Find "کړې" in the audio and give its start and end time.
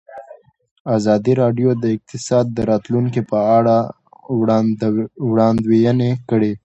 6.29-6.51